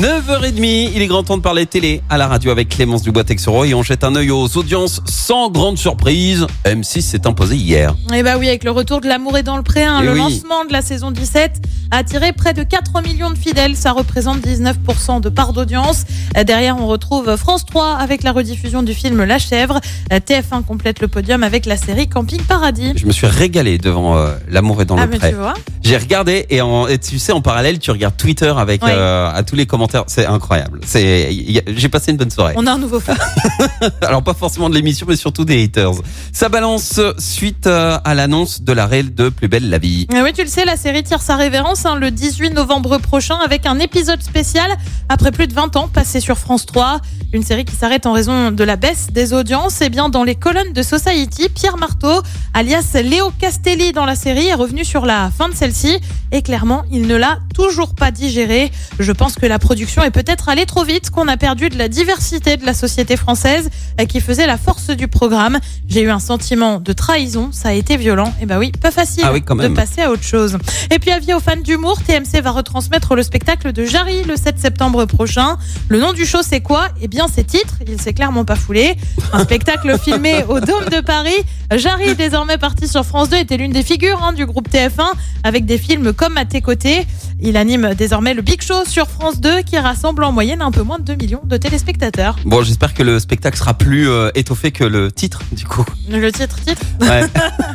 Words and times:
9h30, 0.00 0.90
il 0.94 1.00
est 1.00 1.06
grand 1.06 1.22
temps 1.22 1.38
de 1.38 1.42
parler 1.42 1.64
télé 1.64 2.02
à 2.10 2.18
la 2.18 2.26
radio 2.28 2.50
avec 2.50 2.68
Clémence 2.68 3.00
Dubois-Texoro 3.02 3.64
et 3.64 3.72
on 3.72 3.82
jette 3.82 4.04
un 4.04 4.14
œil 4.14 4.30
aux 4.30 4.58
audiences 4.58 5.00
sans 5.06 5.48
grande 5.50 5.78
surprise. 5.78 6.46
M6 6.66 7.00
s'est 7.00 7.26
imposé 7.26 7.56
hier. 7.56 7.94
Et 8.14 8.22
bah 8.22 8.34
oui, 8.38 8.46
avec 8.48 8.62
le 8.64 8.72
retour 8.72 9.00
de 9.00 9.06
L'amour 9.08 9.38
est 9.38 9.42
dans 9.42 9.56
le 9.56 9.62
pré, 9.62 9.84
hein, 9.84 10.00
Eh 10.02 10.04
le 10.04 10.12
oui. 10.12 10.18
lancement 10.18 10.66
de 10.68 10.72
la 10.74 10.82
saison 10.82 11.10
17 11.12 11.62
a 11.92 11.98
attiré 11.98 12.32
près 12.34 12.52
de 12.52 12.62
4 12.62 13.00
millions 13.02 13.30
de 13.30 13.38
fidèles. 13.38 13.74
Ça 13.74 13.92
représente 13.92 14.40
19% 14.40 15.22
de 15.22 15.28
part 15.30 15.54
d'audience. 15.54 16.04
Euh, 16.36 16.44
Derrière, 16.44 16.76
on 16.78 16.86
retrouve 16.88 17.34
France 17.36 17.64
3 17.64 17.94
avec 17.96 18.22
la 18.22 18.32
rediffusion 18.32 18.82
du 18.82 18.92
film 18.92 19.24
La 19.24 19.38
Chèvre. 19.38 19.80
Euh, 20.12 20.18
TF1 20.20 20.62
complète 20.64 21.00
le 21.00 21.08
podium 21.08 21.42
avec 21.42 21.64
la 21.64 21.78
série 21.78 22.06
Camping 22.08 22.42
Paradis. 22.42 22.92
Je 22.96 23.06
me 23.06 23.12
suis 23.12 23.26
régalé 23.28 23.78
devant 23.78 24.18
euh, 24.18 24.34
L'amour 24.50 24.82
est 24.82 24.84
dans 24.86 24.98
Ah, 24.98 25.06
le 25.06 25.18
mais 25.22 25.32
vois. 25.32 25.54
J'ai 25.82 25.96
regardé 25.96 26.44
et, 26.50 26.60
en, 26.60 26.86
et 26.86 26.98
tu 26.98 27.18
sais 27.18 27.32
en 27.32 27.40
parallèle 27.40 27.78
tu 27.78 27.90
regardes 27.92 28.16
Twitter 28.16 28.52
avec 28.58 28.82
Oui. 28.84 28.90
euh, 28.92 29.30
à 29.32 29.42
tous 29.44 29.54
les 29.56 29.64
commentaires, 29.66 29.85
c'est 30.06 30.26
incroyable. 30.26 30.80
C'est 30.84 31.62
j'ai 31.66 31.88
passé 31.88 32.10
une 32.10 32.16
bonne 32.16 32.30
soirée. 32.30 32.54
On 32.56 32.66
a 32.66 32.72
un 32.72 32.78
nouveau 32.78 33.00
fan. 33.00 33.16
Alors 34.02 34.22
pas 34.22 34.34
forcément 34.34 34.68
de 34.68 34.74
l'émission 34.74 35.06
mais 35.08 35.16
surtout 35.16 35.44
des 35.44 35.62
haters. 35.62 35.92
Ça 36.32 36.48
balance 36.48 37.00
suite 37.18 37.66
euh, 37.66 37.98
à 38.04 38.14
l'annonce 38.14 38.62
de 38.62 38.72
l'arrêt 38.72 39.02
de 39.02 39.28
Plus 39.28 39.48
belle 39.48 39.68
la 39.68 39.78
vie. 39.78 40.06
Ah 40.12 40.22
oui, 40.22 40.32
tu 40.32 40.42
le 40.42 40.48
sais, 40.48 40.64
la 40.64 40.76
série 40.76 41.02
tire 41.02 41.22
sa 41.22 41.36
révérence 41.36 41.84
hein, 41.86 41.96
le 41.96 42.10
18 42.10 42.50
novembre 42.50 42.98
prochain 42.98 43.36
avec 43.44 43.66
un 43.66 43.78
épisode 43.78 44.22
spécial 44.22 44.70
après 45.08 45.30
plus 45.30 45.46
de 45.46 45.54
20 45.54 45.76
ans 45.76 45.88
passé 45.88 46.20
sur 46.20 46.38
France 46.38 46.66
3. 46.66 47.00
Une 47.32 47.42
série 47.42 47.64
qui 47.64 47.74
s'arrête 47.74 48.06
en 48.06 48.12
raison 48.12 48.50
de 48.50 48.64
la 48.64 48.76
baisse 48.76 49.08
des 49.12 49.32
audiences. 49.32 49.80
Et 49.82 49.88
bien, 49.88 50.08
dans 50.08 50.24
les 50.24 50.34
colonnes 50.34 50.72
de 50.72 50.82
Society, 50.82 51.48
Pierre 51.48 51.76
Marteau, 51.76 52.22
alias 52.54 52.96
Léo 53.02 53.30
Castelli 53.38 53.92
dans 53.92 54.06
la 54.06 54.14
série, 54.14 54.46
est 54.46 54.54
revenu 54.54 54.84
sur 54.84 55.04
la 55.04 55.30
fin 55.30 55.48
de 55.48 55.54
celle-ci. 55.54 55.98
Et 56.32 56.42
clairement, 56.42 56.84
il 56.90 57.06
ne 57.06 57.16
l'a 57.16 57.38
toujours 57.54 57.94
pas 57.94 58.10
digéré. 58.10 58.70
Je 58.98 59.12
pense 59.12 59.34
que 59.34 59.46
la 59.46 59.58
production 59.58 59.75
est 59.82 60.10
peut-être 60.10 60.48
allée 60.48 60.66
trop 60.66 60.84
vite, 60.84 61.10
qu'on 61.10 61.28
a 61.28 61.36
perdu 61.36 61.68
de 61.68 61.78
la 61.78 61.88
diversité 61.88 62.56
de 62.56 62.64
la 62.64 62.74
société 62.74 63.16
française 63.16 63.70
euh, 64.00 64.04
qui 64.04 64.20
faisait 64.20 64.46
la 64.46 64.56
force 64.56 64.90
du 64.90 65.08
programme. 65.08 65.58
J'ai 65.88 66.02
eu 66.02 66.10
un 66.10 66.18
sentiment 66.18 66.80
de 66.80 66.92
trahison, 66.92 67.50
ça 67.52 67.70
a 67.70 67.72
été 67.72 67.96
violent. 67.96 68.32
Et 68.40 68.46
bah 68.46 68.58
oui, 68.58 68.72
pas 68.72 68.90
facile 68.90 69.22
Ah 69.26 69.32
oui, 69.32 69.42
quand 69.42 69.56
de 69.56 69.68
passer 69.68 70.02
à 70.02 70.10
autre 70.10 70.22
chose. 70.22 70.58
Et 70.90 70.98
puis 70.98 71.10
avis 71.10 71.34
aux 71.34 71.40
fans 71.40 71.56
d'humour, 71.56 71.98
TMC 72.02 72.40
va 72.42 72.50
retransmettre 72.50 73.14
le 73.14 73.22
spectacle 73.22 73.72
de 73.72 73.84
Jarry 73.84 74.22
le 74.24 74.36
7 74.36 74.58
septembre 74.58 75.04
prochain. 75.04 75.58
Le 75.88 75.98
nom 75.98 76.12
du 76.12 76.24
show 76.24 76.42
c'est 76.42 76.60
quoi? 76.60 76.88
Eh 77.00 77.08
bien 77.08 77.26
c'est 77.32 77.44
titre, 77.44 77.74
il 77.86 78.00
s'est 78.00 78.14
clairement 78.14 78.44
pas 78.44 78.56
foulé. 78.56 78.96
Un 79.32 79.44
spectacle 79.44 79.98
filmé 80.02 80.44
au 80.48 80.60
Dôme 80.60 80.86
de 80.90 81.00
Paris. 81.00 81.44
Jarry, 81.74 82.14
désormais 82.14 82.58
parti 82.58 82.86
sur 82.86 83.04
France 83.04 83.30
2, 83.30 83.38
était 83.38 83.56
l'une 83.56 83.72
des 83.72 83.82
figures 83.82 84.22
hein, 84.22 84.32
du 84.32 84.46
groupe 84.46 84.68
TF1 84.68 85.12
avec 85.42 85.64
des 85.66 85.78
films 85.78 86.12
comme 86.12 86.36
À 86.36 86.44
tes 86.44 86.60
côtés. 86.60 87.06
Il 87.40 87.56
anime 87.56 87.94
désormais 87.94 88.32
le 88.32 88.42
Big 88.42 88.62
Show 88.62 88.84
sur 88.86 89.08
France 89.08 89.40
2 89.40 89.62
qui 89.66 89.78
rassemble 89.78 90.24
en 90.24 90.32
moyenne 90.32 90.62
un 90.62 90.70
peu 90.70 90.82
moins 90.82 90.98
de 90.98 91.04
2 91.04 91.14
millions 91.16 91.42
de 91.44 91.56
téléspectateurs. 91.56 92.36
Bon 92.46 92.62
j'espère 92.62 92.94
que 92.94 93.02
le 93.02 93.18
spectacle 93.18 93.58
sera 93.58 93.74
plus 93.74 94.08
euh, 94.08 94.30
étoffé 94.34 94.70
que 94.72 94.84
le 94.84 95.12
titre 95.12 95.42
du 95.52 95.66
coup. 95.66 95.84
Le 96.08 96.30
titre, 96.32 96.56
titre 96.64 96.80
Ouais. 97.00 97.24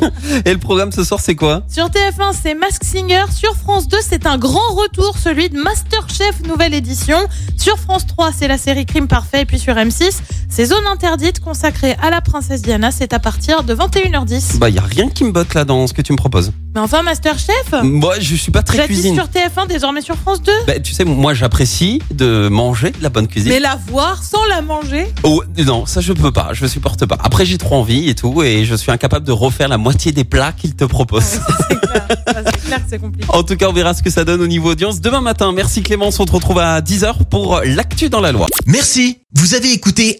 et 0.46 0.54
le 0.54 0.58
programme 0.58 0.92
ce 0.92 1.04
soir 1.04 1.20
c'est 1.20 1.36
quoi? 1.36 1.62
Sur 1.68 1.88
TF1, 1.88 2.34
c'est 2.42 2.56
Mask 2.56 2.84
Singer. 2.84 3.26
Sur 3.32 3.56
France 3.56 3.88
2, 3.88 3.98
c'est 4.02 4.26
un 4.26 4.38
grand 4.38 4.74
retour, 4.74 5.18
celui 5.18 5.50
de 5.50 5.62
Masterchef 5.62 6.42
nouvelle 6.48 6.74
édition. 6.74 7.18
Sur 7.58 7.78
France 7.78 8.08
3, 8.08 8.32
c'est 8.32 8.48
la 8.48 8.58
série 8.58 8.86
Crime 8.86 9.08
Parfait. 9.08 9.42
Et 9.42 9.46
puis 9.46 9.60
sur 9.60 9.76
M6, 9.76 10.20
c'est 10.54 10.66
Zone 10.66 10.86
Interdite 10.92 11.40
consacrée 11.40 11.96
à 12.02 12.10
la 12.10 12.20
princesse 12.20 12.62
Diana. 12.62 12.92
C'est 12.92 13.14
à 13.14 13.20
partir 13.20 13.64
de 13.64 13.74
21h10. 13.74 14.58
Bah 14.58 14.70
y 14.70 14.78
a 14.78 14.84
rien 14.84 15.08
qui 15.10 15.24
me 15.24 15.32
botte 15.32 15.54
là 15.54 15.64
dans 15.64 15.88
ce 15.88 15.94
que 15.94 16.02
tu 16.02 16.12
me 16.12 16.18
proposes. 16.18 16.52
Mais 16.76 16.82
enfin, 16.82 17.04
Masterchef 17.04 17.74
Moi 17.84 18.16
je 18.20 18.36
suis 18.36 18.52
pas 18.52 18.62
très 18.64 18.78
Jadis 18.78 18.94
cuisine. 18.94 19.16
sur 19.16 19.26
TF1, 19.26 19.68
désormais 19.68 20.02
sur 20.02 20.16
France 20.16 20.42
2. 20.42 20.52
Bah, 20.68 20.80
tu 20.80 20.94
sais 20.94 21.06
moi 21.06 21.34
j'apprécie 21.34 22.02
de 22.14 22.50
manger 22.50 22.92
de 22.92 23.02
la 23.02 23.10
bonne 23.10 23.28
cuisine. 23.28 23.50
Mais 23.52 23.60
la 23.60 23.78
voir 23.88 24.24
sans 24.24 24.44
la 24.46 24.62
manger 24.62 25.08
Oh, 25.24 25.42
non, 25.66 25.86
ça 25.86 26.02
je 26.02 26.12
peux 26.14 26.32
pas, 26.32 26.50
je 26.54 26.66
supporte 26.68 27.06
pas. 27.06 27.18
Après 27.24 27.46
j'ai 27.46 27.58
trop 27.58 27.76
envie 27.76 28.10
et 28.10 28.16
tout 28.16 28.44
et 28.44 28.66
je 28.66 28.76
suis 28.76 28.92
incapable 28.92 29.26
de 29.26 29.32
refaire 29.32 29.70
la 29.70 29.78
moitié 29.78 30.12
des 30.12 30.26
plats 30.26 30.52
qu'il 30.52 30.76
te 30.76 30.84
propose. 30.84 31.24
C'est 31.24 31.80
clair, 31.80 32.08
Ça, 32.28 32.44
c'est 32.46 32.62
clair 32.66 32.78
que 32.78 32.90
c'est 32.90 33.00
compliqué. 33.00 33.26
En 33.30 33.44
tout 33.44 33.56
cas, 33.56 33.68
on 33.70 33.74
verra 33.74 33.94
ce 33.94 34.04
que 34.04 34.10
ça 34.10 34.24
donne 34.26 34.42
au 34.42 34.48
niveau 34.48 34.72
audience 34.72 35.02
demain 35.02 35.22
matin. 35.22 35.52
Merci 35.54 35.82
Clémence, 35.82 36.20
on 36.20 36.26
te 36.26 36.32
retrouve 36.34 36.60
à 36.60 36.80
10h 36.82 37.26
pour 37.30 37.62
l'actu 37.66 38.10
dans 38.10 38.22
la 38.22 38.32
loi. 38.32 38.48
Merci, 38.66 39.20
vous 39.34 39.56
avez 39.56 39.72
écouté 39.72 40.20